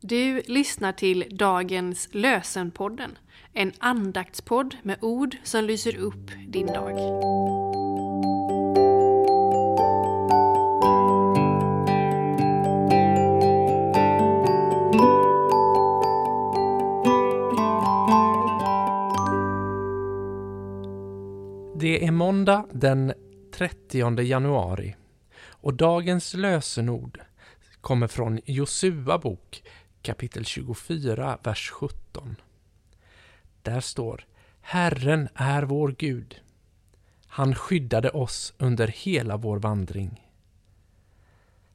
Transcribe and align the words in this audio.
Du 0.00 0.42
lyssnar 0.46 0.92
till 0.92 1.24
dagens 1.30 2.08
Lösenpodden, 2.12 3.18
en 3.52 3.72
andaktspodd 3.78 4.76
med 4.82 4.98
ord 5.00 5.36
som 5.44 5.64
lyser 5.64 5.96
upp 5.96 6.30
din 6.48 6.66
dag. 6.66 6.94
Det 21.80 22.06
är 22.06 22.10
måndag 22.10 22.66
den 22.72 23.12
30 23.54 24.22
januari 24.22 24.96
och 25.40 25.74
dagens 25.74 26.34
lösenord 26.34 27.20
kommer 27.80 28.06
från 28.06 28.40
Josua 28.44 29.18
bok 29.18 29.62
kapitel 30.08 30.44
24, 30.44 31.38
vers 31.42 31.70
17. 31.70 32.36
Där 33.62 33.80
står 33.80 34.26
Herren 34.60 35.28
är 35.34 35.62
vår 35.62 35.94
Gud. 35.98 36.40
Han 37.26 37.54
skyddade 37.54 38.10
oss 38.10 38.54
under 38.58 38.88
hela 38.88 39.36
vår 39.36 39.58
vandring. 39.58 40.30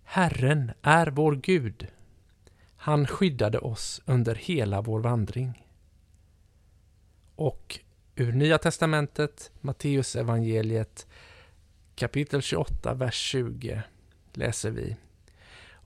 Herren 0.04 0.72
är 0.82 1.08
vår 1.08 1.36
Gud. 1.36 1.88
Han 2.76 3.08
skyddade 3.08 3.60
oss 3.60 4.02
under 4.06 4.36
hela 4.36 4.82
vår 4.82 5.00
vandring. 5.00 5.68
Och 7.36 7.80
ur 8.16 8.32
Nya 8.32 8.58
Testamentet, 8.58 9.52
Matteus 9.62 10.16
evangeliet 10.16 11.08
kapitel 11.96 12.42
28, 12.42 12.94
vers 12.94 13.16
20 13.16 13.84
läser 14.34 14.72
vi. 14.72 14.96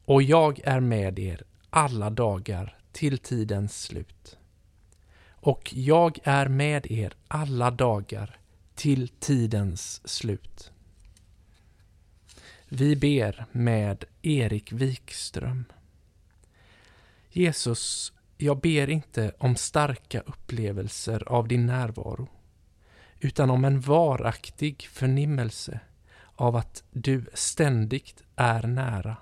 Och 0.06 0.24
jag 0.24 0.60
är 0.64 0.80
med 0.80 1.20
er 1.20 1.44
alla 1.70 2.10
dagar 2.10 2.78
till 2.92 3.18
tidens 3.18 3.82
slut. 3.82 4.38
Och 5.30 5.74
jag 5.74 6.20
är 6.24 6.48
med 6.48 6.92
er 6.92 7.14
alla 7.28 7.72
dagar 7.72 8.40
till 8.76 9.08
tidens 9.08 10.08
slut. 10.08 10.72
Vi 12.70 12.96
ber 12.96 13.46
med 13.52 14.06
Erik 14.22 14.72
Wikström. 14.72 15.66
Jesus, 17.30 18.14
jag 18.38 18.60
ber 18.60 18.90
inte 18.90 19.32
om 19.38 19.56
starka 19.56 20.22
upplevelser 20.22 21.24
av 21.28 21.48
din 21.48 21.66
närvaro, 21.66 22.28
utan 23.20 23.50
om 23.50 23.66
en 23.66 23.82
varaktig 23.82 24.88
förnimmelse 24.92 25.80
av 26.36 26.56
att 26.56 26.84
du 26.92 27.26
ständigt 27.34 28.24
är 28.36 28.64
nära. 28.64 29.18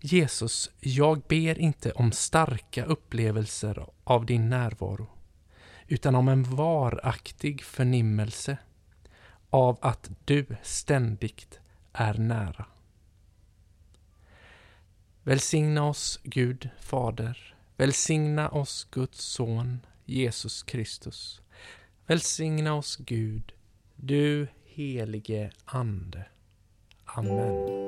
Jesus, 0.00 0.70
jag 0.80 1.22
ber 1.28 1.58
inte 1.58 1.92
om 1.92 2.12
starka 2.12 2.84
upplevelser 2.84 3.86
av 4.04 4.26
din 4.26 4.48
närvaro, 4.48 5.08
utan 5.86 6.14
om 6.14 6.28
en 6.28 6.42
varaktig 6.42 7.62
förnimmelse 7.62 8.58
av 9.50 9.78
att 9.80 10.10
du 10.24 10.46
ständigt 10.62 11.60
är 11.92 12.14
nära. 12.14 12.66
Välsigna 15.22 15.84
oss, 15.84 16.20
Gud 16.22 16.68
Fader. 16.80 17.54
Välsigna 17.76 18.48
oss, 18.48 18.88
Guds 18.90 19.20
son, 19.20 19.80
Jesus 20.04 20.62
Kristus. 20.62 21.40
Välsigna 22.06 22.74
oss, 22.74 22.96
Gud, 22.96 23.52
du 23.96 24.48
helige 24.64 25.50
Ande. 25.64 26.24
Amen. 27.04 27.87